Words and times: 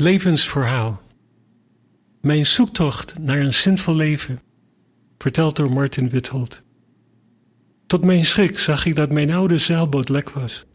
Levensverhaal. 0.00 1.02
Mijn 2.20 2.46
zoektocht 2.46 3.18
naar 3.18 3.38
een 3.38 3.54
zinvol 3.54 3.94
leven, 3.94 4.40
verteld 5.18 5.56
door 5.56 5.72
Martin 5.72 6.08
Withold. 6.08 6.62
Tot 7.86 8.04
mijn 8.04 8.24
schrik 8.24 8.58
zag 8.58 8.84
ik 8.84 8.94
dat 8.94 9.10
mijn 9.10 9.30
oude 9.30 9.58
zeilboot 9.58 10.08
lek 10.08 10.30
was. 10.30 10.66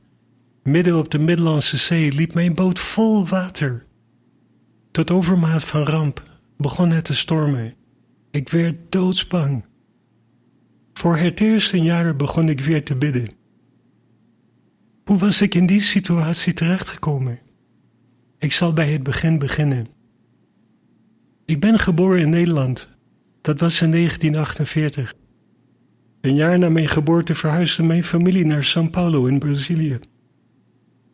Midden 0.64 0.98
op 0.98 1.12
de 1.12 1.20
Middellandse 1.20 1.78
Zee 1.78 2.12
liep 2.12 2.34
mijn 2.34 2.54
boot 2.54 2.80
vol 2.80 3.28
water. 3.28 3.86
Tot 4.92 5.12
overmaat 5.12 5.64
van 5.64 5.84
ramp 5.84 6.24
begon 6.58 6.90
het 6.92 7.06
te 7.06 7.16
stormen. 7.16 7.74
Ik 8.32 8.50
werd 8.50 8.92
doodsbang. 8.92 9.66
Voor 10.94 11.18
het 11.18 11.40
eerst 11.40 11.74
in 11.74 11.84
jaren 11.84 12.18
begon 12.18 12.50
ik 12.50 12.60
weer 12.60 12.84
te 12.84 12.96
bidden. 12.96 13.30
Hoe 15.04 15.18
was 15.18 15.42
ik 15.42 15.56
in 15.56 15.66
die 15.66 15.82
situatie 15.82 16.54
terechtgekomen? 16.54 17.40
Ik 18.44 18.52
zal 18.52 18.74
bij 18.74 18.92
het 18.92 19.04
begin 19.04 19.40
beginnen. 19.40 19.88
Ik 21.46 21.60
ben 21.60 21.80
geboren 21.80 22.20
in 22.20 22.30
Nederland. 22.30 22.90
Dat 23.42 23.60
was 23.60 23.82
in 23.82 23.92
1948. 23.92 25.14
Een 26.22 26.36
jaar 26.36 26.60
na 26.60 26.70
mijn 26.70 26.88
geboorte 26.88 27.36
verhuisde 27.36 27.84
mijn 27.84 28.04
familie 28.04 28.46
naar 28.46 28.76
São 28.78 28.90
Paulo 28.90 29.26
in 29.26 29.40
Brazilië. 29.40 30.00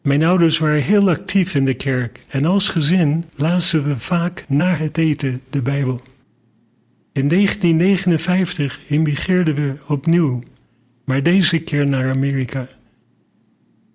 Mijn 0.02 0.24
ouders 0.24 0.58
waren 0.58 0.82
heel 0.82 1.10
actief 1.10 1.56
in 1.56 1.66
de 1.66 1.74
kerk 1.74 2.22
en 2.28 2.46
als 2.46 2.68
gezin 2.68 3.26
lazen 3.36 3.84
we 3.84 4.00
vaak 4.00 4.46
na 4.48 4.76
het 4.76 4.98
eten 4.98 5.42
de 5.50 5.62
Bijbel. 5.62 6.02
In 7.12 7.28
1959 7.28 8.80
immigreerden 8.88 9.56
we 9.56 9.78
opnieuw, 9.88 10.44
maar 11.06 11.24
deze 11.24 11.60
keer 11.60 11.88
naar 11.88 12.10
Amerika. 12.10 12.68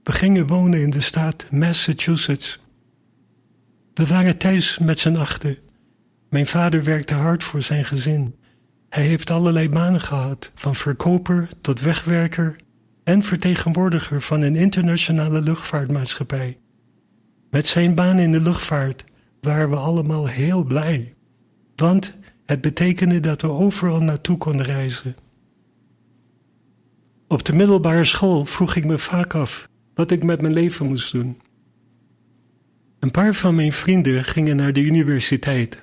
We 0.02 0.12
gingen 0.12 0.46
wonen 0.46 0.80
in 0.80 0.90
de 0.90 1.00
staat 1.00 1.46
Massachusetts. 1.50 2.62
We 3.94 4.06
waren 4.06 4.38
thuis 4.38 4.78
met 4.78 4.98
z'n 4.98 5.16
achten. 5.16 5.58
Mijn 6.28 6.46
vader 6.46 6.84
werkte 6.84 7.14
hard 7.14 7.44
voor 7.44 7.62
zijn 7.62 7.84
gezin. 7.84 8.34
Hij 8.88 9.06
heeft 9.06 9.30
allerlei 9.30 9.68
banen 9.68 10.00
gehad, 10.00 10.50
van 10.54 10.74
verkoper 10.74 11.48
tot 11.60 11.80
wegwerker 11.80 12.56
en 13.04 13.22
vertegenwoordiger 13.22 14.22
van 14.22 14.40
een 14.40 14.56
internationale 14.56 15.40
luchtvaartmaatschappij. 15.40 16.58
Met 17.50 17.66
zijn 17.66 17.94
baan 17.94 18.18
in 18.18 18.30
de 18.30 18.40
luchtvaart 18.40 19.04
waren 19.40 19.70
we 19.70 19.76
allemaal 19.76 20.26
heel 20.26 20.64
blij, 20.64 21.14
want 21.76 22.16
het 22.46 22.60
betekende 22.60 23.20
dat 23.20 23.42
we 23.42 23.48
overal 23.48 24.00
naartoe 24.00 24.38
konden 24.38 24.66
reizen. 24.66 25.16
Op 27.28 27.44
de 27.44 27.52
middelbare 27.52 28.04
school 28.04 28.44
vroeg 28.44 28.76
ik 28.76 28.84
me 28.84 28.98
vaak 28.98 29.34
af 29.34 29.68
wat 29.94 30.10
ik 30.10 30.22
met 30.22 30.40
mijn 30.40 30.54
leven 30.54 30.86
moest 30.86 31.12
doen. 31.12 31.40
Een 33.04 33.10
paar 33.10 33.34
van 33.34 33.54
mijn 33.54 33.72
vrienden 33.72 34.24
gingen 34.24 34.56
naar 34.56 34.72
de 34.72 34.80
universiteit, 34.80 35.80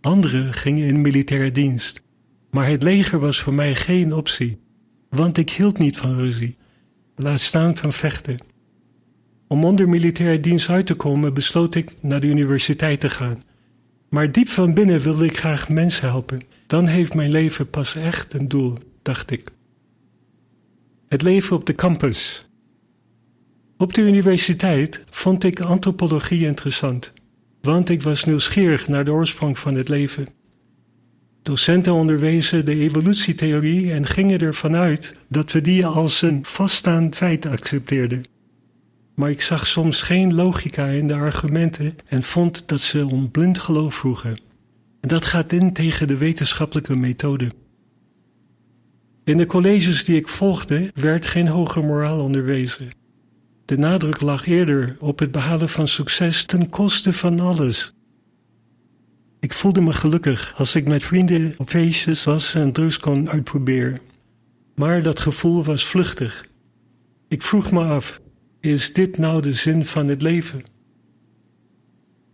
anderen 0.00 0.54
gingen 0.54 0.88
in 0.88 1.00
militaire 1.00 1.50
dienst. 1.50 2.02
Maar 2.50 2.68
het 2.68 2.82
leger 2.82 3.18
was 3.18 3.40
voor 3.40 3.54
mij 3.54 3.74
geen 3.74 4.12
optie, 4.12 4.60
want 5.08 5.38
ik 5.38 5.50
hield 5.50 5.78
niet 5.78 5.96
van 5.96 6.16
ruzie, 6.16 6.56
laat 7.16 7.40
staan 7.40 7.76
van 7.76 7.92
vechten. 7.92 8.38
Om 9.48 9.64
onder 9.64 9.88
militaire 9.88 10.40
dienst 10.40 10.68
uit 10.68 10.86
te 10.86 10.94
komen 10.94 11.34
besloot 11.34 11.74
ik 11.74 11.90
naar 12.00 12.20
de 12.20 12.26
universiteit 12.26 13.00
te 13.00 13.10
gaan. 13.10 13.42
Maar 14.08 14.32
diep 14.32 14.48
van 14.48 14.74
binnen 14.74 15.00
wilde 15.00 15.24
ik 15.24 15.38
graag 15.38 15.68
mensen 15.68 16.08
helpen. 16.08 16.42
Dan 16.66 16.86
heeft 16.86 17.14
mijn 17.14 17.30
leven 17.30 17.70
pas 17.70 17.96
echt 17.96 18.32
een 18.32 18.48
doel, 18.48 18.74
dacht 19.02 19.30
ik. 19.30 19.50
Het 21.08 21.22
leven 21.22 21.56
op 21.56 21.66
de 21.66 21.74
campus, 21.74 22.48
op 23.82 23.94
de 23.94 24.00
universiteit 24.00 25.04
vond 25.10 25.44
ik 25.44 25.60
antropologie 25.60 26.46
interessant, 26.46 27.12
want 27.60 27.88
ik 27.88 28.02
was 28.02 28.24
nieuwsgierig 28.24 28.88
naar 28.88 29.04
de 29.04 29.12
oorsprong 29.12 29.58
van 29.58 29.74
het 29.74 29.88
leven. 29.88 30.28
Docenten 31.42 31.92
onderwezen 31.92 32.64
de 32.64 32.74
evolutietheorie 32.74 33.92
en 33.92 34.06
gingen 34.06 34.38
ervan 34.38 34.74
uit 34.74 35.14
dat 35.28 35.52
we 35.52 35.60
die 35.60 35.86
als 35.86 36.22
een 36.22 36.44
vaststaand 36.44 37.16
feit 37.16 37.46
accepteerden. 37.46 38.22
Maar 39.14 39.30
ik 39.30 39.42
zag 39.42 39.66
soms 39.66 40.02
geen 40.02 40.34
logica 40.34 40.86
in 40.86 41.06
de 41.06 41.14
argumenten 41.14 41.96
en 42.06 42.22
vond 42.22 42.68
dat 42.68 42.80
ze 42.80 43.06
om 43.06 43.30
blind 43.30 43.58
geloof 43.58 43.94
vroegen. 43.94 44.40
En 45.00 45.08
dat 45.08 45.24
gaat 45.24 45.52
in 45.52 45.72
tegen 45.72 46.06
de 46.06 46.16
wetenschappelijke 46.16 46.96
methode. 46.96 47.52
In 49.24 49.36
de 49.36 49.46
colleges 49.46 50.04
die 50.04 50.16
ik 50.16 50.28
volgde 50.28 50.90
werd 50.94 51.26
geen 51.26 51.48
hoge 51.48 51.80
moraal 51.80 52.20
onderwezen. 52.20 53.01
De 53.64 53.78
nadruk 53.78 54.20
lag 54.20 54.46
eerder 54.46 54.96
op 54.98 55.18
het 55.18 55.32
behalen 55.32 55.68
van 55.68 55.88
succes 55.88 56.44
ten 56.44 56.68
koste 56.68 57.12
van 57.12 57.40
alles. 57.40 57.94
Ik 59.40 59.52
voelde 59.52 59.80
me 59.80 59.92
gelukkig 59.92 60.54
als 60.56 60.74
ik 60.74 60.88
met 60.88 61.04
vrienden 61.04 61.54
op 61.58 61.68
feestjes 61.68 62.24
was 62.24 62.54
en 62.54 62.72
drugs 62.72 62.98
kon 62.98 63.30
uitproberen. 63.30 64.00
Maar 64.74 65.02
dat 65.02 65.20
gevoel 65.20 65.64
was 65.64 65.84
vluchtig. 65.86 66.46
Ik 67.28 67.42
vroeg 67.42 67.70
me 67.72 67.84
af: 67.84 68.20
is 68.60 68.92
dit 68.92 69.18
nou 69.18 69.42
de 69.42 69.54
zin 69.54 69.86
van 69.86 70.08
het 70.08 70.22
leven? 70.22 70.62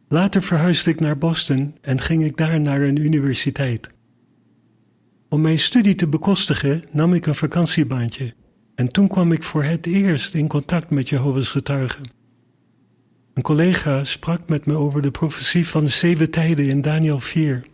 Later 0.09 0.43
verhuisde 0.43 0.91
ik 0.91 1.01
naar 1.01 1.19
Boston 1.19 1.77
en 1.81 2.01
ging 2.01 2.25
ik 2.25 2.37
daar 2.37 2.61
naar 2.61 2.81
een 2.81 2.97
universiteit. 2.97 3.91
Om 5.29 5.41
mijn 5.41 5.59
studie 5.59 5.95
te 5.95 6.09
bekostigen 6.09 6.85
nam 6.91 7.15
ik 7.15 7.27
een 7.27 7.35
vakantiebaantje 7.35 8.35
en 8.79 8.89
toen 8.89 9.09
kwam 9.09 9.33
ik 9.33 9.43
voor 9.43 9.65
het 9.65 9.87
eerst 9.87 10.35
in 10.35 10.49
contact 10.49 10.91
met 10.91 11.09
Jehovah's 11.09 11.49
getuigen. 11.49 12.03
Een 13.35 13.43
collega 13.43 14.05
sprak 14.05 14.49
met 14.49 14.67
me 14.67 14.75
over 14.75 15.03
de 15.03 15.11
profetie 15.11 15.67
van 15.67 15.85
de 15.85 15.91
zeven 15.91 16.31
tijden 16.31 16.67
in 16.67 16.81
Daniel 16.81 17.21
4 17.21 17.67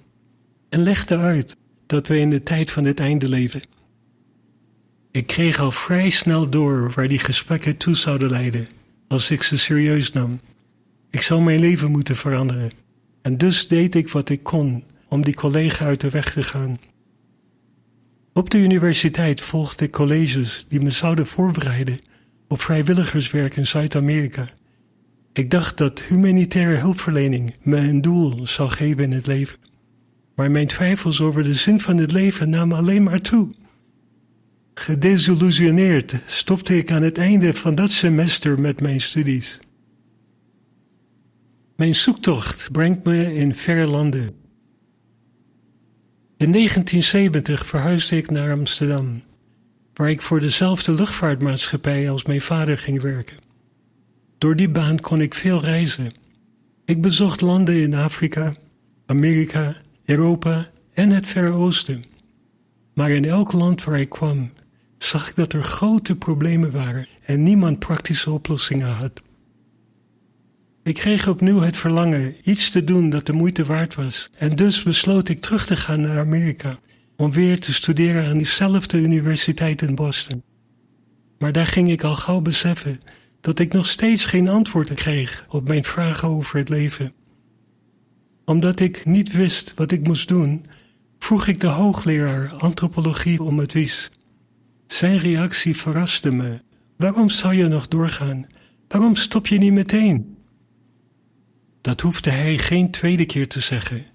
en 0.68 0.82
legde 0.82 1.18
uit 1.18 1.56
dat 1.86 2.08
we 2.08 2.18
in 2.18 2.30
de 2.30 2.42
tijd 2.42 2.70
van 2.70 2.84
het 2.84 3.00
einde 3.00 3.28
leven. 3.28 3.62
Ik 5.10 5.26
kreeg 5.26 5.60
al 5.60 5.72
vrij 5.72 6.10
snel 6.10 6.50
door 6.50 6.92
waar 6.94 7.08
die 7.08 7.18
gesprekken 7.18 7.76
toe 7.76 7.94
zouden 7.94 8.30
leiden 8.30 8.68
als 9.08 9.30
ik 9.30 9.42
ze 9.42 9.58
serieus 9.58 10.12
nam. 10.12 10.40
Ik 11.10 11.22
zou 11.22 11.42
mijn 11.42 11.60
leven 11.60 11.90
moeten 11.90 12.16
veranderen. 12.16 12.70
En 13.22 13.38
dus 13.38 13.68
deed 13.68 13.94
ik 13.94 14.10
wat 14.10 14.28
ik 14.28 14.42
kon 14.42 14.84
om 15.08 15.24
die 15.24 15.34
collega 15.34 15.84
uit 15.84 16.00
de 16.00 16.10
weg 16.10 16.32
te 16.32 16.42
gaan. 16.42 16.78
Op 18.36 18.50
de 18.50 18.58
universiteit 18.58 19.40
volgde 19.40 19.84
ik 19.84 19.90
colleges 19.90 20.66
die 20.68 20.80
me 20.80 20.90
zouden 20.90 21.26
voorbereiden 21.26 22.00
op 22.48 22.60
vrijwilligerswerk 22.60 23.56
in 23.56 23.66
Zuid-Amerika. 23.66 24.48
Ik 25.32 25.50
dacht 25.50 25.78
dat 25.78 26.02
humanitaire 26.02 26.74
hulpverlening 26.74 27.54
me 27.62 27.76
een 27.76 28.00
doel 28.00 28.46
zou 28.46 28.70
geven 28.70 29.02
in 29.02 29.12
het 29.12 29.26
leven. 29.26 29.58
Maar 30.34 30.50
mijn 30.50 30.66
twijfels 30.66 31.20
over 31.20 31.42
de 31.42 31.54
zin 31.54 31.80
van 31.80 31.96
het 31.96 32.12
leven 32.12 32.50
namen 32.50 32.76
alleen 32.76 33.02
maar 33.02 33.20
toe. 33.20 33.54
Gedesillusioneerd 34.74 36.16
stopte 36.26 36.76
ik 36.76 36.90
aan 36.90 37.02
het 37.02 37.18
einde 37.18 37.54
van 37.54 37.74
dat 37.74 37.90
semester 37.90 38.60
met 38.60 38.80
mijn 38.80 39.00
studies. 39.00 39.60
Mijn 41.76 41.94
zoektocht 41.94 42.72
brengt 42.72 43.04
me 43.04 43.34
in 43.34 43.54
verre 43.54 43.86
landen. 43.86 44.43
In 46.44 46.52
1970 46.52 47.66
verhuisde 47.66 48.16
ik 48.16 48.30
naar 48.30 48.52
Amsterdam, 48.52 49.22
waar 49.94 50.10
ik 50.10 50.22
voor 50.22 50.40
dezelfde 50.40 50.92
luchtvaartmaatschappij 50.92 52.10
als 52.10 52.24
mijn 52.24 52.40
vader 52.40 52.78
ging 52.78 53.02
werken. 53.02 53.36
Door 54.38 54.56
die 54.56 54.68
baan 54.68 55.00
kon 55.00 55.20
ik 55.20 55.34
veel 55.34 55.60
reizen. 55.60 56.12
Ik 56.84 57.00
bezocht 57.00 57.40
landen 57.40 57.82
in 57.82 57.94
Afrika, 57.94 58.54
Amerika, 59.06 59.76
Europa 60.04 60.66
en 60.92 61.10
het 61.10 61.28
Verre 61.28 61.50
Oosten. 61.50 62.02
Maar 62.94 63.10
in 63.10 63.24
elk 63.24 63.52
land 63.52 63.84
waar 63.84 64.00
ik 64.00 64.08
kwam, 64.08 64.52
zag 64.98 65.28
ik 65.28 65.36
dat 65.36 65.52
er 65.52 65.62
grote 65.62 66.16
problemen 66.16 66.70
waren 66.70 67.06
en 67.22 67.42
niemand 67.42 67.78
praktische 67.78 68.30
oplossingen 68.30 68.94
had. 68.94 69.20
Ik 70.84 70.94
kreeg 70.94 71.28
opnieuw 71.28 71.60
het 71.60 71.76
verlangen 71.76 72.34
iets 72.42 72.70
te 72.70 72.84
doen 72.84 73.10
dat 73.10 73.26
de 73.26 73.32
moeite 73.32 73.64
waard 73.64 73.94
was. 73.94 74.30
En 74.38 74.56
dus 74.56 74.82
besloot 74.82 75.28
ik 75.28 75.40
terug 75.40 75.66
te 75.66 75.76
gaan 75.76 76.00
naar 76.00 76.18
Amerika 76.18 76.78
om 77.16 77.32
weer 77.32 77.60
te 77.60 77.72
studeren 77.72 78.26
aan 78.26 78.36
diezelfde 78.36 78.98
universiteit 78.98 79.82
in 79.82 79.94
Boston. 79.94 80.42
Maar 81.38 81.52
daar 81.52 81.66
ging 81.66 81.90
ik 81.90 82.02
al 82.02 82.16
gauw 82.16 82.40
beseffen 82.40 82.98
dat 83.40 83.58
ik 83.58 83.72
nog 83.72 83.86
steeds 83.86 84.24
geen 84.24 84.48
antwoorden 84.48 84.94
kreeg 84.94 85.46
op 85.48 85.68
mijn 85.68 85.84
vragen 85.84 86.28
over 86.28 86.58
het 86.58 86.68
leven. 86.68 87.12
Omdat 88.44 88.80
ik 88.80 89.04
niet 89.04 89.32
wist 89.32 89.72
wat 89.76 89.90
ik 89.90 90.06
moest 90.06 90.28
doen, 90.28 90.64
vroeg 91.18 91.46
ik 91.46 91.60
de 91.60 91.66
hoogleraar 91.66 92.52
antropologie 92.58 93.42
om 93.42 93.60
advies. 93.60 94.10
Zijn 94.86 95.18
reactie 95.18 95.76
verraste 95.76 96.30
me. 96.30 96.60
Waarom 96.96 97.30
zou 97.30 97.54
je 97.54 97.66
nog 97.66 97.88
doorgaan? 97.88 98.46
Waarom 98.88 99.16
stop 99.16 99.46
je 99.46 99.58
niet 99.58 99.72
meteen? 99.72 100.33
Dat 101.84 102.00
hoefde 102.00 102.30
hij 102.30 102.58
geen 102.58 102.90
tweede 102.90 103.24
keer 103.24 103.48
te 103.48 103.60
zeggen 103.60 104.06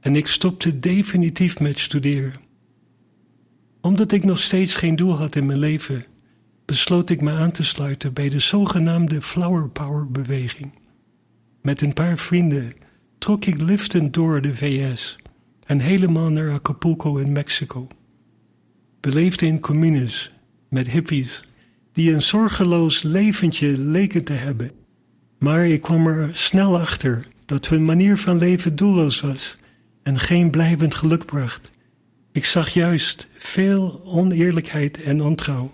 en 0.00 0.16
ik 0.16 0.26
stopte 0.26 0.78
definitief 0.78 1.60
met 1.60 1.78
studeren. 1.78 2.34
Omdat 3.80 4.12
ik 4.12 4.24
nog 4.24 4.38
steeds 4.38 4.74
geen 4.74 4.96
doel 4.96 5.16
had 5.16 5.36
in 5.36 5.46
mijn 5.46 5.58
leven, 5.58 6.04
besloot 6.64 7.10
ik 7.10 7.20
me 7.20 7.30
aan 7.30 7.52
te 7.52 7.64
sluiten 7.64 8.12
bij 8.12 8.28
de 8.28 8.38
zogenaamde 8.38 9.22
Flower 9.22 9.68
Power 9.68 10.10
beweging. 10.10 10.78
Met 11.60 11.80
een 11.80 11.92
paar 11.92 12.18
vrienden 12.18 12.72
trok 13.18 13.44
ik 13.44 13.60
liftend 13.60 14.14
door 14.14 14.40
de 14.40 14.56
VS 14.56 15.16
en 15.66 15.80
helemaal 15.80 16.28
naar 16.28 16.52
Acapulco 16.52 17.16
in 17.16 17.32
Mexico. 17.32 17.88
We 19.00 19.12
leefden 19.12 19.48
in 19.48 19.60
communes 19.60 20.32
met 20.68 20.88
hippies 20.88 21.44
die 21.92 22.12
een 22.12 22.22
zorgeloos 22.22 23.02
leventje 23.02 23.78
leken 23.78 24.24
te 24.24 24.32
hebben. 24.32 24.81
Maar 25.42 25.66
ik 25.66 25.82
kwam 25.82 26.06
er 26.06 26.30
snel 26.32 26.78
achter 26.78 27.26
dat 27.44 27.68
hun 27.68 27.84
manier 27.84 28.16
van 28.16 28.38
leven 28.38 28.76
doelloos 28.76 29.20
was 29.20 29.56
en 30.02 30.18
geen 30.18 30.50
blijvend 30.50 30.94
geluk 30.94 31.24
bracht. 31.24 31.70
Ik 32.32 32.44
zag 32.44 32.68
juist 32.68 33.26
veel 33.36 34.02
oneerlijkheid 34.04 35.02
en 35.02 35.22
ontrouw. 35.22 35.72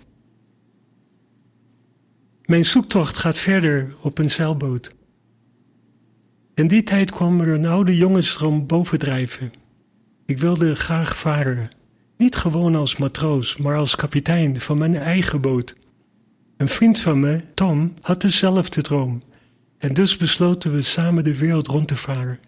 Mijn 2.45 2.65
zoektocht 2.65 3.17
gaat 3.17 3.37
verder 3.37 3.95
op 4.01 4.17
een 4.17 4.31
zeilboot. 4.31 4.93
In 6.53 6.67
die 6.67 6.83
tijd 6.83 7.11
kwam 7.11 7.41
er 7.41 7.47
een 7.47 7.65
oude 7.65 7.97
jongensdroom 7.97 8.67
bovendrijven. 8.67 9.51
Ik 10.25 10.39
wilde 10.39 10.75
graag 10.75 11.17
varen. 11.17 11.69
Niet 12.17 12.35
gewoon 12.35 12.75
als 12.75 12.97
matroos, 12.97 13.57
maar 13.57 13.77
als 13.77 13.95
kapitein 13.95 14.61
van 14.61 14.77
mijn 14.77 14.95
eigen 14.95 15.41
boot. 15.41 15.75
Een 16.57 16.69
vriend 16.69 16.99
van 16.99 17.19
me, 17.19 17.43
Tom, 17.53 17.93
had 18.01 18.21
dezelfde 18.21 18.81
droom. 18.81 19.21
En 19.79 19.93
dus 19.93 20.17
besloten 20.17 20.71
we 20.71 20.81
samen 20.81 21.23
de 21.23 21.37
wereld 21.37 21.67
rond 21.67 21.87
te 21.87 21.95
varen. 21.95 22.39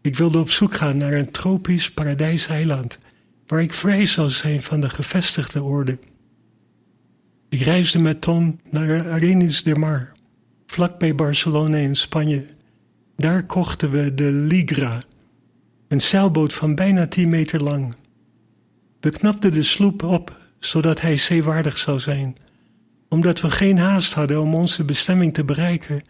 Ik 0.00 0.16
wilde 0.16 0.38
op 0.38 0.50
zoek 0.50 0.74
gaan 0.74 0.96
naar 0.96 1.12
een 1.12 1.30
tropisch 1.30 1.90
paradijseiland, 1.90 2.98
waar 3.46 3.62
ik 3.62 3.72
vrij 3.72 4.06
zou 4.06 4.30
zijn 4.30 4.62
van 4.62 4.80
de 4.80 4.90
gevestigde 4.90 5.62
orde. 5.62 5.98
Ik 7.48 7.60
reisde 7.60 7.98
met 7.98 8.20
Tom 8.20 8.60
naar 8.70 9.10
Arenis 9.10 9.62
de 9.62 9.74
Mar, 9.74 10.12
vlakbij 10.66 11.14
Barcelona 11.14 11.76
in 11.76 11.96
Spanje. 11.96 12.46
Daar 13.16 13.46
kochten 13.46 13.90
we 13.90 14.14
de 14.14 14.30
Ligra, 14.32 15.02
een 15.88 16.00
zeilboot 16.00 16.54
van 16.54 16.74
bijna 16.74 17.06
10 17.06 17.28
meter 17.28 17.62
lang. 17.62 17.94
We 19.00 19.10
knapten 19.10 19.52
de 19.52 19.62
sloep 19.62 20.02
op, 20.02 20.36
zodat 20.58 21.00
hij 21.00 21.16
zeewaardig 21.16 21.78
zou 21.78 22.00
zijn. 22.00 22.36
Omdat 23.08 23.40
we 23.40 23.50
geen 23.50 23.78
haast 23.78 24.14
hadden 24.14 24.40
om 24.40 24.54
onze 24.54 24.84
bestemming 24.84 25.34
te 25.34 25.44
bereiken, 25.44 26.02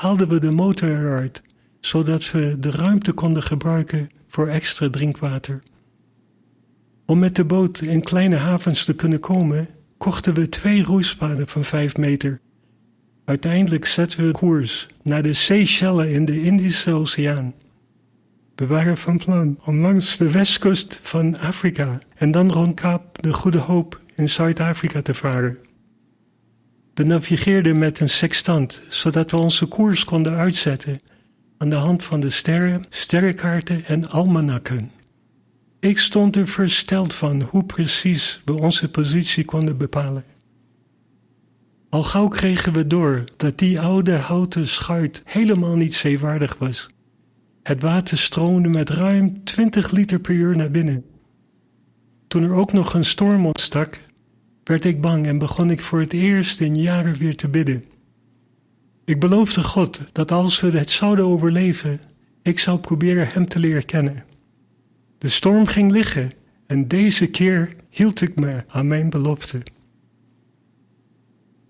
haalden 0.00 0.28
we 0.28 0.40
de 0.40 0.50
motor 0.50 0.88
eruit, 0.88 1.42
zodat 1.80 2.30
we 2.30 2.56
de 2.58 2.70
ruimte 2.70 3.12
konden 3.12 3.42
gebruiken 3.42 4.10
voor 4.26 4.48
extra 4.48 4.90
drinkwater. 4.90 5.62
Om 7.06 7.18
met 7.18 7.36
de 7.36 7.44
boot 7.44 7.80
in 7.80 8.00
kleine 8.00 8.36
havens 8.36 8.84
te 8.84 8.94
kunnen 8.94 9.20
komen, 9.20 9.68
kochten 9.98 10.34
we 10.34 10.48
twee 10.48 10.82
roeispaden 10.82 11.48
van 11.48 11.64
vijf 11.64 11.96
meter. 11.96 12.40
Uiteindelijk 13.24 13.86
zetten 13.86 14.26
we 14.26 14.32
koers 14.32 14.88
naar 15.02 15.22
de 15.22 15.34
Seychelles 15.34 16.12
in 16.12 16.24
de 16.24 16.42
Indische 16.42 16.92
Oceaan. 16.92 17.54
We 18.54 18.66
waren 18.66 18.96
van 18.96 19.18
plan 19.18 19.58
om 19.64 19.80
langs 19.80 20.16
de 20.16 20.30
westkust 20.30 20.98
van 21.02 21.38
Afrika 21.38 21.98
en 22.14 22.30
dan 22.30 22.52
rond 22.52 22.74
Kaap 22.74 23.22
de 23.22 23.32
Goede 23.32 23.58
Hoop 23.58 24.00
in 24.14 24.28
Zuid-Afrika 24.28 25.02
te 25.02 25.14
varen. 25.14 25.58
We 26.94 27.02
navigeerden 27.04 27.78
met 27.78 28.00
een 28.00 28.10
sextant, 28.10 28.80
zodat 28.88 29.30
we 29.30 29.36
onze 29.36 29.66
koers 29.66 30.04
konden 30.04 30.36
uitzetten 30.36 31.00
aan 31.58 31.70
de 31.70 31.76
hand 31.76 32.04
van 32.04 32.20
de 32.20 32.30
sterren, 32.30 32.84
sterrenkaarten 32.88 33.84
en 33.84 34.08
almanakken. 34.10 34.90
Ik 35.80 35.98
stond 35.98 36.36
er 36.36 36.48
versteld 36.48 37.14
van 37.14 37.42
hoe 37.42 37.64
precies 37.64 38.42
we 38.44 38.58
onze 38.58 38.90
positie 38.90 39.44
konden 39.44 39.76
bepalen. 39.76 40.24
Al 41.88 42.02
gauw 42.02 42.28
kregen 42.28 42.72
we 42.72 42.86
door 42.86 43.24
dat 43.36 43.58
die 43.58 43.80
oude 43.80 44.16
houten 44.16 44.68
schuit 44.68 45.22
helemaal 45.24 45.76
niet 45.76 45.94
zeewaardig 45.94 46.56
was. 46.58 46.86
Het 47.62 47.82
water 47.82 48.18
stroomde 48.18 48.68
met 48.68 48.90
ruim 48.90 49.44
20 49.44 49.90
liter 49.90 50.20
per 50.20 50.34
uur 50.34 50.56
naar 50.56 50.70
binnen. 50.70 51.04
Toen 52.28 52.42
er 52.42 52.52
ook 52.52 52.72
nog 52.72 52.94
een 52.94 53.04
storm 53.04 53.46
ontstak, 53.46 54.00
werd 54.70 54.84
ik 54.84 55.00
bang 55.00 55.26
en 55.26 55.38
begon 55.38 55.70
ik 55.70 55.80
voor 55.80 56.00
het 56.00 56.12
eerst 56.12 56.60
in 56.60 56.74
jaren 56.74 57.14
weer 57.14 57.36
te 57.36 57.48
bidden. 57.48 57.84
Ik 59.04 59.20
beloofde 59.20 59.62
God 59.62 60.00
dat 60.12 60.32
als 60.32 60.60
we 60.60 60.70
het 60.70 60.90
zouden 60.90 61.24
overleven, 61.24 62.00
ik 62.42 62.58
zou 62.58 62.78
proberen 62.78 63.28
Hem 63.28 63.48
te 63.48 63.58
leren 63.58 63.84
kennen. 63.84 64.24
De 65.18 65.28
storm 65.28 65.66
ging 65.66 65.90
liggen 65.90 66.30
en 66.66 66.88
deze 66.88 67.26
keer 67.26 67.76
hield 67.88 68.20
ik 68.20 68.36
me 68.36 68.64
aan 68.68 68.86
mijn 68.86 69.10
belofte. 69.10 69.62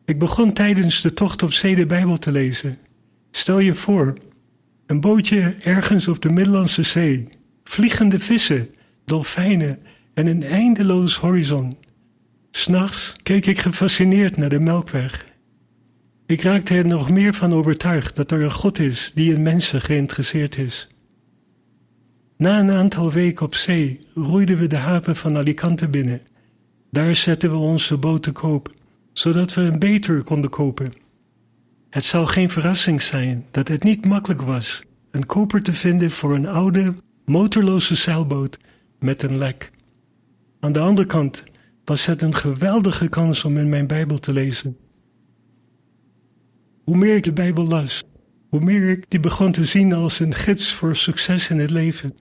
Ik 0.04 0.18
begon 0.18 0.52
tijdens 0.52 1.02
de 1.02 1.14
tocht 1.14 1.42
op 1.42 1.52
zee 1.52 1.74
de 1.74 1.86
Bijbel 1.86 2.18
te 2.18 2.32
lezen. 2.32 2.78
Stel 3.30 3.58
je 3.58 3.74
voor, 3.74 4.14
een 4.86 5.00
bootje 5.00 5.56
ergens 5.60 6.08
op 6.08 6.22
de 6.22 6.30
Middellandse 6.30 6.82
Zee, 6.82 7.28
vliegende 7.64 8.18
vissen, 8.18 8.74
dolfijnen 9.04 9.78
en 10.14 10.26
een 10.26 10.42
eindeloos 10.42 11.16
horizon. 11.16 11.76
S'nachts 12.50 13.12
keek 13.22 13.46
ik 13.46 13.58
gefascineerd 13.58 14.36
naar 14.36 14.48
de 14.48 14.60
Melkweg. 14.60 15.26
Ik 16.26 16.42
raakte 16.42 16.74
er 16.74 16.86
nog 16.86 17.10
meer 17.10 17.34
van 17.34 17.52
overtuigd 17.52 18.16
dat 18.16 18.30
er 18.30 18.42
een 18.42 18.52
God 18.52 18.78
is 18.78 19.12
die 19.14 19.34
in 19.34 19.42
mensen 19.42 19.80
geïnteresseerd 19.80 20.58
is. 20.58 20.88
Na 22.36 22.60
een 22.60 22.70
aantal 22.70 23.12
weken 23.12 23.46
op 23.46 23.54
zee 23.54 24.00
roeiden 24.14 24.58
we 24.58 24.66
de 24.66 24.76
haven 24.76 25.16
van 25.16 25.36
Alicante 25.36 25.88
binnen. 25.88 26.20
Daar 26.90 27.14
zetten 27.14 27.50
we 27.50 27.56
onze 27.56 27.96
boot 27.96 28.22
te 28.22 28.32
koop, 28.32 28.74
zodat 29.12 29.54
we 29.54 29.60
een 29.60 29.78
beter 29.78 30.22
konden 30.22 30.50
kopen. 30.50 30.92
Het 31.90 32.04
zou 32.04 32.26
geen 32.26 32.50
verrassing 32.50 33.02
zijn 33.02 33.46
dat 33.50 33.68
het 33.68 33.82
niet 33.82 34.06
makkelijk 34.06 34.42
was 34.42 34.82
een 35.10 35.26
koper 35.26 35.62
te 35.62 35.72
vinden 35.72 36.10
voor 36.10 36.34
een 36.34 36.48
oude, 36.48 36.94
motorloze 37.24 37.94
zeilboot 37.94 38.58
met 38.98 39.22
een 39.22 39.38
lek. 39.38 39.70
Aan 40.60 40.72
de 40.72 40.80
andere 40.80 41.06
kant 41.06 41.44
was 41.90 42.06
het 42.06 42.22
een 42.22 42.34
geweldige 42.34 43.08
kans 43.08 43.44
om 43.44 43.58
in 43.58 43.68
mijn 43.68 43.86
Bijbel 43.86 44.18
te 44.18 44.32
lezen. 44.32 44.76
Hoe 46.84 46.96
meer 46.96 47.16
ik 47.16 47.22
de 47.22 47.32
Bijbel 47.32 47.66
las, 47.66 48.04
hoe 48.48 48.60
meer 48.60 48.88
ik 48.88 49.04
die 49.08 49.20
begon 49.20 49.52
te 49.52 49.64
zien 49.64 49.92
als 49.92 50.20
een 50.20 50.34
gids 50.34 50.72
voor 50.72 50.96
succes 50.96 51.48
in 51.48 51.58
het 51.58 51.70
leven. 51.70 52.18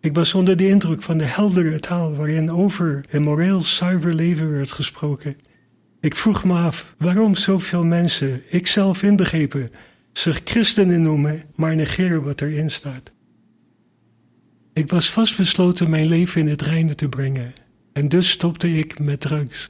Ik 0.00 0.14
was 0.14 0.34
onder 0.34 0.56
de 0.56 0.68
indruk 0.68 1.02
van 1.02 1.18
de 1.18 1.24
heldere 1.24 1.80
taal 1.80 2.14
waarin 2.14 2.50
over 2.50 3.04
een 3.10 3.22
moreel 3.22 3.60
zuiver 3.60 4.14
leven 4.14 4.50
werd 4.50 4.72
gesproken. 4.72 5.36
Ik 6.00 6.16
vroeg 6.16 6.44
me 6.44 6.54
af 6.54 6.94
waarom 6.98 7.34
zoveel 7.34 7.84
mensen, 7.84 8.42
ikzelf 8.50 9.02
inbegrepen, 9.02 9.70
zich 10.12 10.40
christenen 10.44 11.02
noemen, 11.02 11.42
maar 11.54 11.74
negeren 11.74 12.22
wat 12.22 12.40
erin 12.40 12.70
staat. 12.70 13.12
Ik 14.72 14.90
was 14.90 15.10
vastbesloten 15.10 15.90
mijn 15.90 16.06
leven 16.06 16.40
in 16.40 16.48
het 16.48 16.62
reine 16.62 16.94
te 16.94 17.08
brengen 17.08 17.61
en 17.92 18.08
dus 18.08 18.30
stopte 18.30 18.76
ik 18.76 18.98
met 18.98 19.20
drugs. 19.20 19.68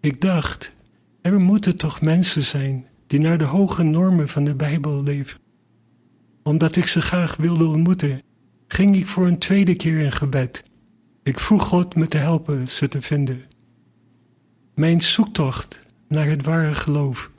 Ik 0.00 0.20
dacht, 0.20 0.76
er 1.22 1.40
moeten 1.40 1.76
toch 1.76 2.00
mensen 2.00 2.44
zijn 2.44 2.86
die 3.06 3.20
naar 3.20 3.38
de 3.38 3.44
hoge 3.44 3.82
normen 3.82 4.28
van 4.28 4.44
de 4.44 4.54
Bijbel 4.54 5.02
leven. 5.02 5.38
Omdat 6.42 6.76
ik 6.76 6.86
ze 6.86 7.00
graag 7.00 7.36
wilde 7.36 7.66
ontmoeten, 7.66 8.20
ging 8.68 8.96
ik 8.96 9.06
voor 9.06 9.26
een 9.26 9.38
tweede 9.38 9.74
keer 9.74 9.98
in 9.98 10.12
gebed. 10.12 10.64
Ik 11.22 11.40
vroeg 11.40 11.66
God 11.66 11.94
me 11.94 12.08
te 12.08 12.18
helpen 12.18 12.68
ze 12.68 12.88
te 12.88 13.02
vinden. 13.02 13.42
Mijn 14.74 15.02
zoektocht 15.02 15.80
naar 16.08 16.26
het 16.26 16.44
ware 16.44 16.74
geloof. 16.74 17.30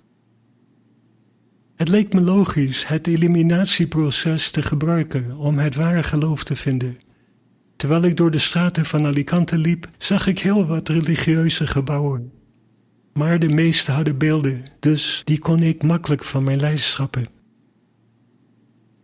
Het 1.76 1.90
leek 1.90 2.14
me 2.14 2.22
logisch 2.22 2.88
het 2.88 3.08
eliminatieproces 3.08 4.52
te 4.52 4.62
gebruiken 4.62 5.38
om 5.38 5.58
het 5.58 5.76
ware 5.76 6.04
geloof 6.04 6.44
te 6.44 6.56
vinden. 6.56 6.98
Terwijl 7.86 8.06
ik 8.06 8.18
door 8.18 8.32
de 8.32 8.40
straten 8.40 8.86
van 8.86 9.06
Alicante 9.06 9.58
liep, 9.58 9.88
zag 9.98 10.28
ik 10.28 10.40
heel 10.40 10.66
wat 10.66 10.90
religieuze 10.90 11.68
gebouwen. 11.68 12.32
Maar 13.14 13.40
de 13.40 13.50
meeste 13.50 13.92
hadden 13.92 14.18
beelden, 14.18 14.66
dus 14.80 15.22
die 15.24 15.40
kon 15.40 15.62
ik 15.62 15.84
makkelijk 15.84 16.24
van 16.24 16.44
mijn 16.44 16.60
lijst 16.60 16.86
schrappen. 16.86 17.26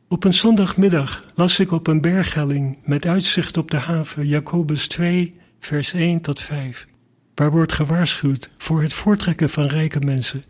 Op 0.08 0.24
een 0.24 0.34
zondagmiddag 0.34 1.24
las 1.36 1.60
ik 1.60 1.72
op 1.72 1.88
een 1.88 2.02
berghelling 2.02 2.78
met 2.84 3.06
uitzicht 3.06 3.58
op 3.58 3.72
de 3.72 3.78
haven 3.78 4.28
Jacobus 4.28 4.88
2, 4.88 5.36
vers 5.60 5.94
1 5.94 6.22
tot 6.22 6.40
5, 6.40 6.88
waar 7.36 7.52
wordt 7.52 7.74
gewaarschuwd 7.74 8.50
voor 8.58 8.82
het 8.82 8.94
voortrekken 8.94 9.50
van 9.50 9.66
rijke 9.66 10.00
mensen. 10.00 10.44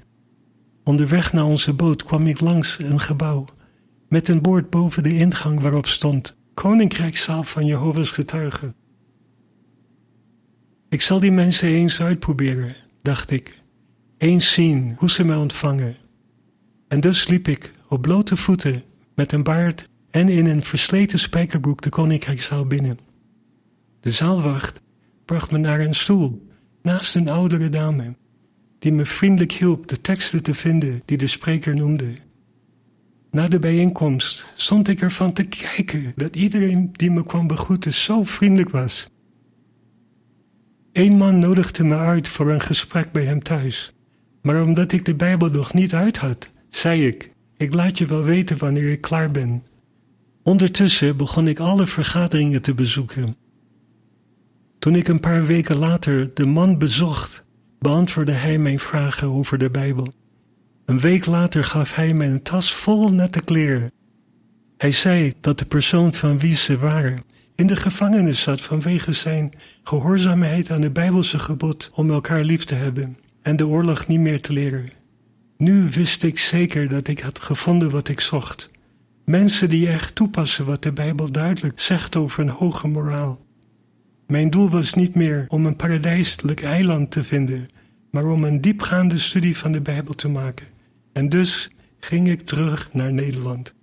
Onderweg 0.83 1.33
naar 1.33 1.45
onze 1.45 1.73
boot 1.73 2.03
kwam 2.03 2.27
ik 2.27 2.39
langs 2.39 2.77
een 2.79 2.99
gebouw 2.99 3.45
met 4.07 4.27
een 4.27 4.41
bord 4.41 4.69
boven 4.69 5.03
de 5.03 5.17
ingang 5.17 5.59
waarop 5.59 5.87
stond 5.87 6.39
Koninkrijkszaal 6.53 7.43
van 7.43 7.65
Jehovah's 7.65 8.09
getuigen. 8.09 8.75
Ik 10.89 11.01
zal 11.01 11.19
die 11.19 11.31
mensen 11.31 11.67
eens 11.67 12.01
uitproberen, 12.01 12.75
dacht 13.01 13.31
ik, 13.31 13.61
eens 14.17 14.53
zien 14.53 14.95
hoe 14.97 15.09
ze 15.09 15.23
mij 15.23 15.35
ontvangen. 15.35 15.95
En 16.87 16.99
dus 16.99 17.27
liep 17.27 17.47
ik 17.47 17.71
op 17.87 18.01
blote 18.01 18.35
voeten 18.35 18.83
met 19.15 19.31
een 19.31 19.43
baard 19.43 19.89
en 20.09 20.29
in 20.29 20.45
een 20.45 20.63
versleten 20.63 21.19
spijkerbroek 21.19 21.81
de 21.81 21.89
koninkrijkszaal 21.89 22.65
binnen. 22.65 22.99
De 23.99 24.11
zaalwacht 24.11 24.81
bracht 25.25 25.51
me 25.51 25.57
naar 25.57 25.79
een 25.79 25.95
stoel 25.95 26.47
naast 26.81 27.15
een 27.15 27.29
oudere 27.29 27.69
dame, 27.69 28.15
die 28.79 28.91
me 28.91 29.05
vriendelijk 29.05 29.51
hielp 29.51 29.87
de 29.87 30.01
teksten 30.01 30.43
te 30.43 30.53
vinden 30.53 31.01
die 31.05 31.17
de 31.17 31.27
spreker 31.27 31.75
noemde. 31.75 32.13
Na 33.31 33.47
de 33.47 33.59
bijeenkomst 33.59 34.45
stond 34.55 34.87
ik 34.87 35.01
ervan 35.01 35.33
te 35.33 35.43
kijken 35.43 36.13
dat 36.15 36.35
iedereen 36.35 36.89
die 36.91 37.11
me 37.11 37.23
kwam 37.23 37.47
begroeten 37.47 37.93
zo 37.93 38.23
vriendelijk 38.23 38.69
was. 38.69 39.09
Eén 40.93 41.17
man 41.17 41.39
nodigde 41.39 41.83
me 41.83 41.95
uit 41.95 42.27
voor 42.27 42.49
een 42.49 42.61
gesprek 42.61 43.11
bij 43.11 43.23
hem 43.23 43.43
thuis, 43.43 43.93
maar 44.41 44.63
omdat 44.63 44.91
ik 44.91 45.05
de 45.05 45.15
Bijbel 45.15 45.49
nog 45.49 45.73
niet 45.73 45.93
uit 45.93 46.17
had, 46.17 46.49
zei 46.69 47.07
ik: 47.07 47.31
Ik 47.57 47.73
laat 47.73 47.97
je 47.97 48.05
wel 48.05 48.23
weten 48.23 48.57
wanneer 48.57 48.91
ik 48.91 49.01
klaar 49.01 49.31
ben. 49.31 49.63
Ondertussen 50.43 51.17
begon 51.17 51.47
ik 51.47 51.59
alle 51.59 51.87
vergaderingen 51.87 52.61
te 52.61 52.73
bezoeken. 52.73 53.35
Toen 54.79 54.95
ik 54.95 55.07
een 55.07 55.19
paar 55.19 55.45
weken 55.45 55.77
later 55.77 56.33
de 56.33 56.45
man 56.45 56.77
bezocht, 56.77 57.43
beantwoordde 57.79 58.33
hij 58.33 58.57
mijn 58.57 58.79
vragen 58.79 59.27
over 59.27 59.57
de 59.57 59.69
Bijbel. 59.69 60.13
Een 60.85 60.99
week 60.99 61.25
later 61.25 61.63
gaf 61.63 61.93
hij 61.95 62.13
mij 62.13 62.29
een 62.29 62.43
tas 62.43 62.73
vol 62.73 63.13
nette 63.13 63.43
kleren. 63.43 63.91
Hij 64.77 64.91
zei 64.91 65.33
dat 65.41 65.59
de 65.59 65.65
persoon 65.65 66.13
van 66.13 66.39
wie 66.39 66.55
ze 66.55 66.77
waren 66.77 67.23
in 67.61 67.67
de 67.67 67.75
gevangenis 67.75 68.41
zat 68.41 68.61
vanwege 68.61 69.13
zijn 69.13 69.51
gehoorzaamheid 69.83 70.71
aan 70.71 70.81
de 70.81 70.91
Bijbelse 70.91 71.39
gebod 71.39 71.91
om 71.93 72.11
elkaar 72.11 72.43
lief 72.43 72.63
te 72.63 72.75
hebben 72.75 73.17
en 73.41 73.55
de 73.55 73.67
oorlog 73.67 74.07
niet 74.07 74.19
meer 74.19 74.41
te 74.41 74.53
leren. 74.53 74.89
Nu 75.57 75.89
wist 75.89 76.23
ik 76.23 76.39
zeker 76.39 76.89
dat 76.89 77.07
ik 77.07 77.19
had 77.19 77.39
gevonden 77.39 77.89
wat 77.89 78.07
ik 78.07 78.19
zocht. 78.19 78.69
Mensen 79.25 79.69
die 79.69 79.87
echt 79.87 80.15
toepassen 80.15 80.65
wat 80.65 80.83
de 80.83 80.91
Bijbel 80.91 81.31
duidelijk 81.31 81.79
zegt 81.79 82.15
over 82.15 82.39
een 82.39 82.49
hoge 82.49 82.87
moraal. 82.87 83.45
Mijn 84.27 84.49
doel 84.49 84.69
was 84.69 84.93
niet 84.93 85.15
meer 85.15 85.45
om 85.47 85.65
een 85.65 85.75
paradijselijk 85.75 86.63
eiland 86.63 87.11
te 87.11 87.23
vinden, 87.23 87.69
maar 88.11 88.25
om 88.25 88.43
een 88.43 88.61
diepgaande 88.61 89.19
studie 89.19 89.57
van 89.57 89.71
de 89.71 89.81
Bijbel 89.81 90.13
te 90.13 90.27
maken. 90.27 90.67
En 91.13 91.29
dus 91.29 91.69
ging 91.99 92.29
ik 92.29 92.41
terug 92.41 92.93
naar 92.93 93.13
Nederland. 93.13 93.75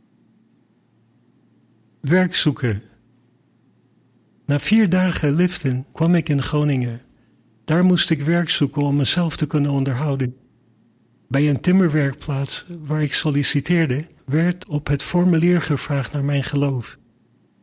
Werk 2.01 2.35
zoeken. 2.35 2.83
Na 4.47 4.59
vier 4.59 4.89
dagen 4.89 5.35
liften 5.35 5.87
kwam 5.93 6.15
ik 6.15 6.29
in 6.29 6.43
Groningen. 6.43 7.01
Daar 7.65 7.85
moest 7.85 8.11
ik 8.11 8.23
werk 8.23 8.51
zoeken 8.51 8.83
om 8.83 8.97
mezelf 8.97 9.37
te 9.37 9.47
kunnen 9.47 9.71
onderhouden. 9.71 10.37
Bij 11.29 11.49
een 11.49 11.61
timmerwerkplaats 11.61 12.65
waar 12.79 13.03
ik 13.03 13.15
solliciteerde, 13.15 14.07
werd 14.25 14.69
op 14.69 14.87
het 14.87 15.03
formulier 15.03 15.61
gevraagd 15.61 16.13
naar 16.13 16.25
mijn 16.25 16.45
geloof. 16.45 16.99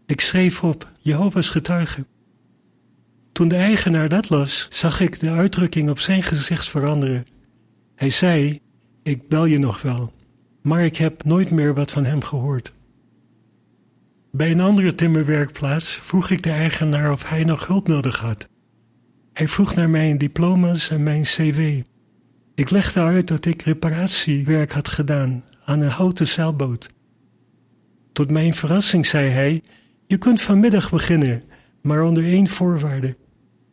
Ik 0.06 0.22
schreef 0.22 0.64
op 0.64 0.92
Jehovah's 1.00 1.50
getuige. 1.50 2.06
Toen 3.36 3.48
de 3.48 3.56
eigenaar 3.56 4.10
dat 4.10 4.30
las, 4.30 4.68
zag 4.70 5.00
ik 5.00 5.20
de 5.20 5.32
uitdrukking 5.32 5.90
op 5.90 6.00
zijn 6.00 6.24
gezicht 6.24 6.70
veranderen. 6.70 7.26
Hij 7.96 8.10
zei: 8.10 8.60
Ik 9.04 9.28
bel 9.28 9.46
je 9.46 9.58
nog 9.58 9.82
wel, 9.82 10.14
maar 10.62 10.82
ik 10.82 10.96
heb 10.98 11.24
nooit 11.24 11.52
meer 11.52 11.74
wat 11.74 11.92
van 11.92 12.06
hem 12.06 12.24
gehoord. 12.24 12.74
Bij 14.32 14.52
een 14.52 14.62
andere 14.62 14.96
timmerwerkplaats 14.96 15.94
vroeg 15.94 16.30
ik 16.30 16.44
de 16.44 16.52
eigenaar 16.52 17.12
of 17.12 17.30
hij 17.30 17.44
nog 17.44 17.68
hulp 17.68 17.88
nodig 17.88 18.20
had. 18.20 18.50
Hij 19.34 19.48
vroeg 19.48 19.76
naar 19.76 19.90
mijn 19.90 20.18
diploma's 20.18 20.90
en 20.90 21.04
mijn 21.04 21.22
cv. 21.22 21.82
Ik 22.54 22.70
legde 22.70 23.00
uit 23.00 23.28
dat 23.28 23.46
ik 23.46 23.62
reparatiewerk 23.62 24.72
had 24.72 24.88
gedaan 24.88 25.44
aan 25.66 25.80
een 25.80 25.90
houten 25.90 26.28
zeilboot. 26.28 26.90
Tot 28.14 28.32
mijn 28.32 28.54
verrassing 28.54 29.06
zei 29.06 29.30
hij: 29.30 29.64
Je 30.08 30.18
kunt 30.18 30.42
vanmiddag 30.42 30.92
beginnen, 30.92 31.44
maar 31.82 32.04
onder 32.04 32.24
één 32.24 32.48
voorwaarde. 32.48 33.16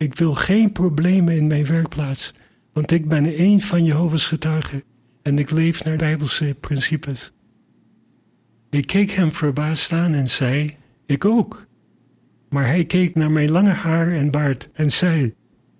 Ik 0.03 0.15
wil 0.15 0.33
geen 0.33 0.71
problemen 0.71 1.35
in 1.35 1.47
mijn 1.47 1.65
werkplaats, 1.65 2.33
want 2.73 2.91
ik 2.91 3.07
ben 3.07 3.41
een 3.41 3.61
van 3.61 3.83
Jehovah's 3.83 4.27
getuigen 4.27 4.83
en 5.21 5.39
ik 5.39 5.51
leef 5.51 5.83
naar 5.83 5.97
Bijbelse 5.97 6.55
principes. 6.59 7.31
Ik 8.69 8.87
keek 8.87 9.11
hem 9.11 9.31
verbaasd 9.31 9.91
aan 9.91 10.13
en 10.13 10.29
zei: 10.29 10.75
Ik 11.05 11.25
ook. 11.25 11.65
Maar 12.49 12.65
hij 12.65 12.85
keek 12.85 13.15
naar 13.15 13.31
mijn 13.31 13.51
lange 13.51 13.71
haar 13.71 14.11
en 14.11 14.31
baard 14.31 14.69
en 14.73 14.91
zei: 14.91 15.33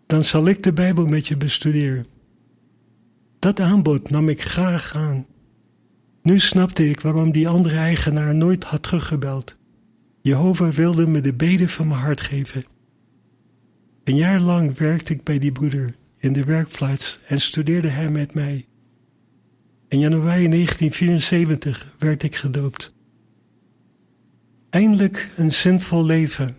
Dan 0.08 0.24
zal 0.24 0.48
ik 0.48 0.64
de 0.64 0.74
Bijbel 0.74 1.06
met 1.06 1.28
je 1.28 1.38
bestuderen. 1.38 2.06
Dat 3.40 3.60
aanbod 3.60 4.10
nam 4.10 4.30
ik 4.30 4.42
graag 4.42 4.96
aan. 4.96 5.26
Nu 6.22 6.40
snapte 6.40 6.90
ik 6.90 7.00
waarom 7.00 7.32
die 7.32 7.48
andere 7.48 7.78
eigenaar 7.78 8.36
nooit 8.36 8.64
had 8.64 8.84
teruggebeld. 8.84 9.58
Jehovah 10.22 10.72
wilde 10.72 11.08
me 11.08 11.22
de 11.22 11.34
beden 11.34 11.70
van 11.70 11.88
mijn 11.88 12.00
hart 12.00 12.22
geven. 12.22 12.73
Een 14.04 14.16
jaar 14.16 14.40
lang 14.40 14.78
werkte 14.78 15.14
ik 15.14 15.24
bij 15.24 15.40
die 15.40 15.52
broeder 15.52 15.96
in 16.18 16.34
de 16.34 16.44
werkplaats 16.44 17.20
en 17.28 17.42
studeerde 17.42 17.88
hij 17.88 18.10
met 18.10 18.34
mij. 18.34 18.66
In 19.88 20.00
januari 20.00 20.50
1974 20.50 21.96
werd 22.00 22.24
ik 22.24 22.36
gedoopt. 22.36 22.94
Eindelijk 24.70 25.32
een 25.36 25.52
zinvol 25.52 26.06
leven. 26.06 26.58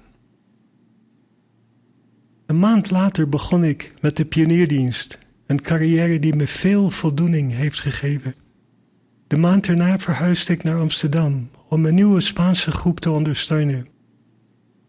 Een 2.46 2.58
maand 2.58 2.90
later 2.90 3.28
begon 3.28 3.64
ik 3.64 3.94
met 4.00 4.16
de 4.16 4.24
pionierdienst, 4.24 5.18
een 5.46 5.60
carrière 5.60 6.18
die 6.18 6.34
me 6.34 6.46
veel 6.46 6.90
voldoening 6.90 7.52
heeft 7.52 7.80
gegeven. 7.80 8.34
De 9.26 9.36
maand 9.36 9.66
erna 9.66 9.98
verhuisde 9.98 10.52
ik 10.52 10.62
naar 10.62 10.78
Amsterdam 10.80 11.50
om 11.68 11.86
een 11.86 11.94
nieuwe 11.94 12.20
Spaanse 12.20 12.70
groep 12.70 13.00
te 13.00 13.10
ondersteunen. 13.10 13.93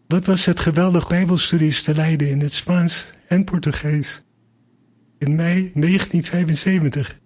Wat 0.08 0.26
was 0.26 0.44
het 0.44 0.60
geweldig 0.60 1.08
Bijbelstudies 1.08 1.82
te 1.82 1.94
leiden 1.94 2.30
in 2.30 2.40
het 2.40 2.52
Spaans 2.52 3.06
en 3.28 3.44
Portugees. 3.44 4.22
In 5.18 5.34
mei 5.34 5.54
1975 5.74 7.18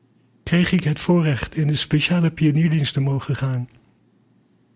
kreeg 0.42 0.72
ik 0.72 0.84
het 0.84 1.00
voorrecht 1.00 1.56
in 1.56 1.66
de 1.66 1.76
speciale 1.76 2.30
pionierdienst 2.30 2.94
te 2.94 3.00
mogen 3.00 3.36
gaan. 3.36 3.68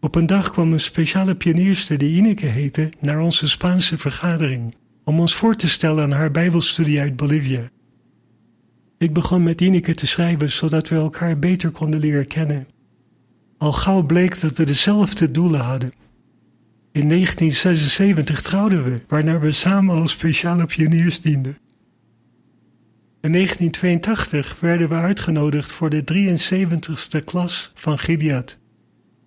Op 0.01 0.15
een 0.15 0.27
dag 0.27 0.51
kwam 0.51 0.73
een 0.73 0.81
speciale 0.81 1.37
pionierster 1.37 1.99
die 1.99 2.17
Ineke 2.17 2.47
heette 2.47 2.93
naar 3.01 3.21
onze 3.21 3.49
Spaanse 3.49 3.99
vergadering 3.99 4.75
om 5.05 5.21
ons 5.21 5.35
voor 5.35 5.57
te 5.57 5.69
stellen 5.69 6.05
aan 6.05 6.13
haar 6.13 6.31
Bijbelstudie 6.31 7.01
uit 7.01 7.17
Bolivia. 7.17 7.69
Ik 8.99 9.13
begon 9.13 9.43
met 9.43 9.61
Ineke 9.61 9.95
te 9.95 10.07
schrijven 10.07 10.53
zodat 10.53 10.89
we 10.89 10.97
elkaar 10.97 11.39
beter 11.39 11.71
konden 11.71 12.01
leren 12.01 12.27
kennen. 12.27 12.67
Al 13.59 13.73
gauw 13.73 14.03
bleek 14.03 14.41
dat 14.41 14.57
we 14.57 14.65
dezelfde 14.65 15.31
doelen 15.31 15.61
hadden. 15.61 15.93
In 16.95 17.09
1976 17.09 18.43
trouwden 18.43 18.85
we, 18.85 19.01
waarna 19.09 19.39
we 19.39 19.53
samen 19.53 19.95
als 19.95 20.11
speciale 20.13 20.67
pioniers 20.67 21.21
dienden. 21.21 21.57
In 23.21 23.33
1982 23.33 24.61
werden 24.61 24.89
we 24.89 24.95
uitgenodigd 24.95 25.73
voor 25.73 25.91
de 25.91 26.05
73ste 26.05 27.25
klas 27.25 27.73
van 27.75 27.99
Gilead. 27.99 28.59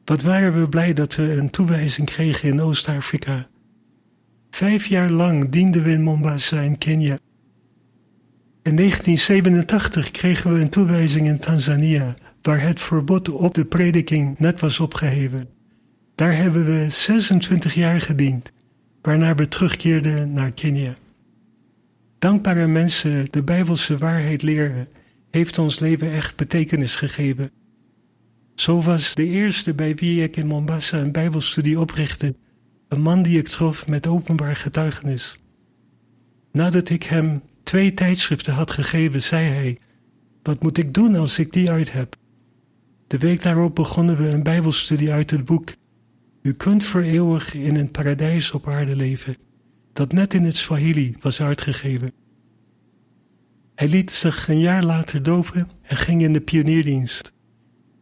Wat 0.06 0.22
waren 0.22 0.60
we 0.60 0.70
blij 0.70 0.94
dat 0.94 1.16
we 1.16 1.32
een 1.32 1.50
toewijzing 1.50 2.08
kregen 2.08 2.50
in 2.50 2.62
Oost-Afrika. 2.62 3.48
Vijf 4.50 4.86
jaar 4.86 5.10
lang 5.10 5.50
dienden 5.50 5.84
we 5.84 5.92
in 5.92 6.02
Mombasa 6.02 6.60
in 6.60 6.78
Kenia. 6.78 7.20
In 8.64 8.76
1987 8.76 10.12
kregen 10.12 10.54
we 10.54 10.60
een 10.60 10.70
toewijzing 10.70 11.28
in 11.28 11.40
Tanzania, 11.40 12.16
waar 12.42 12.62
het 12.62 12.82
verbod 12.82 13.30
op 13.30 13.54
de 13.54 13.66
prediking 13.66 14.40
net 14.40 14.60
was 14.60 14.80
opgeheven. 14.80 15.57
Daar 16.18 16.36
hebben 16.36 16.66
we 16.66 16.90
26 16.90 17.74
jaar 17.74 18.02
gediend, 18.02 18.52
waarna 19.02 19.36
we 19.36 19.48
terugkeerden 19.48 20.34
naar 20.34 20.52
Kenia. 20.52 20.96
Dankbare 22.20 22.68
mensen 22.68 23.28
de 23.32 23.44
Bijbelse 23.44 23.98
waarheid 23.98 24.42
leren, 24.42 24.88
heeft 25.30 25.58
ons 25.58 25.80
leven 25.80 26.12
echt 26.12 26.36
betekenis 26.36 26.96
gegeven. 26.96 27.52
Zo 28.56 28.82
was 28.82 29.16
de 29.16 29.26
eerste 29.26 29.74
bij 29.74 29.96
wie 29.96 30.24
ik 30.24 30.36
in 30.36 30.48
Mombasa 30.48 30.98
een 30.98 31.12
Bijbelstudie 31.12 31.80
oprichtte, 31.80 32.36
een 32.88 33.02
man 33.02 33.24
die 33.24 33.40
ik 33.40 33.48
trof 33.48 33.88
met 33.88 34.08
openbaar 34.08 34.56
getuigenis. 34.56 35.40
Nadat 36.52 36.90
ik 36.90 37.04
hem 37.04 37.42
twee 37.64 37.94
tijdschriften 37.94 38.54
had 38.54 38.72
gegeven, 38.72 39.22
zei 39.22 39.48
hij: 39.50 39.78
Wat 40.44 40.64
moet 40.64 40.78
ik 40.78 40.94
doen 40.94 41.16
als 41.16 41.40
ik 41.40 41.54
die 41.54 41.72
uit 41.72 41.92
heb? 41.92 42.16
De 43.08 43.18
week 43.18 43.44
daarop 43.44 43.76
begonnen 43.76 44.18
we 44.18 44.30
een 44.30 44.44
Bijbelstudie 44.44 45.12
uit 45.12 45.32
het 45.32 45.46
boek 45.46 45.70
U 46.48 46.54
kunt 46.54 46.84
voor 46.86 47.02
eeuwig 47.02 47.54
in 47.54 47.76
een 47.76 47.92
paradijs 47.92 48.52
op 48.52 48.68
aarde 48.68 48.96
leven, 48.96 49.38
dat 49.94 50.12
net 50.12 50.34
in 50.34 50.44
het 50.44 50.56
Swahili 50.56 51.16
was 51.20 51.42
uitgegeven. 51.42 52.12
Hij 53.76 53.88
liet 53.88 54.12
zich 54.12 54.48
een 54.48 54.60
jaar 54.60 54.84
later 54.84 55.24
dopen 55.24 55.70
en 55.82 55.98
ging 55.98 56.22
in 56.22 56.34
de 56.34 56.42
pionierdienst. 56.42 57.34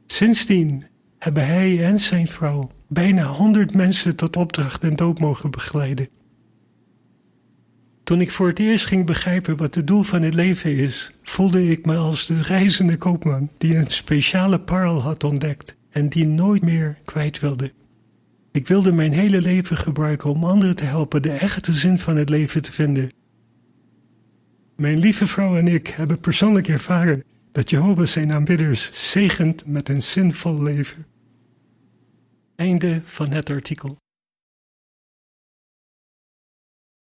Sindsdien 0.05 0.85
hebben 1.17 1.45
hij 1.45 1.85
en 1.85 1.99
zijn 1.99 2.27
vrouw 2.27 2.71
bijna 2.87 3.23
honderd 3.23 3.73
mensen 3.73 4.15
tot 4.15 4.35
opdracht 4.35 4.83
en 4.83 4.95
doop 4.95 5.19
mogen 5.19 5.51
begeleiden. 5.51 6.09
Toen 8.03 8.21
ik 8.21 8.31
voor 8.31 8.47
het 8.47 8.59
eerst 8.59 8.85
ging 8.85 9.05
begrijpen 9.05 9.57
wat 9.57 9.75
het 9.75 9.87
doel 9.87 10.03
van 10.03 10.21
het 10.21 10.33
leven 10.33 10.75
is, 10.75 11.11
voelde 11.23 11.69
ik 11.69 11.85
me 11.85 11.95
als 11.95 12.25
de 12.25 12.41
reizende 12.41 12.97
koopman 12.97 13.49
die 13.57 13.75
een 13.75 13.91
speciale 13.91 14.59
parel 14.59 15.01
had 15.01 15.23
ontdekt 15.23 15.75
en 15.89 16.09
die 16.09 16.25
nooit 16.25 16.61
meer 16.61 16.97
kwijt 17.05 17.39
wilde. 17.39 17.71
Ik 18.55 18.67
wilde 18.67 18.91
mijn 18.91 19.11
hele 19.11 19.41
leven 19.41 19.77
gebruiken 19.77 20.29
om 20.29 20.43
anderen 20.43 20.75
te 20.75 20.83
helpen 20.83 21.21
de 21.21 21.31
echte 21.31 21.73
zin 21.73 21.97
van 21.97 22.17
het 22.17 22.29
leven 22.29 22.61
te 22.61 22.71
vinden. 22.71 23.11
Mijn 24.75 24.97
lieve 24.97 25.27
vrouw 25.27 25.55
en 25.57 25.67
ik 25.67 25.87
hebben 25.87 26.19
persoonlijk 26.19 26.67
ervaren 26.67 27.23
dat 27.51 27.69
Jehovah 27.69 28.05
zijn 28.05 28.31
aanbidders 28.31 29.11
zegent 29.11 29.65
met 29.65 29.89
een 29.89 30.03
zinvol 30.03 30.63
leven. 30.63 31.05
Einde 32.55 33.01
van 33.03 33.31
het 33.31 33.49
artikel. 33.49 33.97